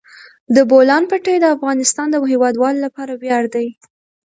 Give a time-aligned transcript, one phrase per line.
[0.55, 3.67] د بولان پټي د افغانستان د هیوادوالو لپاره ویاړ دی.